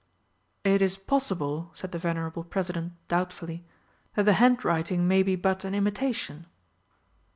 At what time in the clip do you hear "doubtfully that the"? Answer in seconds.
3.07-4.33